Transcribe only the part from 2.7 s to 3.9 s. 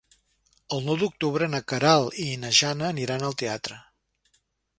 aniran al teatre.